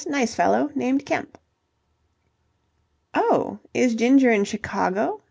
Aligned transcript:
Nice 0.07 0.33
fellow. 0.33 0.71
Named 0.73 1.05
Kemp." 1.05 1.37
"Oh, 3.13 3.59
is 3.71 3.93
Ginger 3.93 4.31
in 4.31 4.45
Chicago?" 4.45 5.19